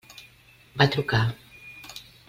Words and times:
Va 0.81 0.89
trucar. 0.97 1.23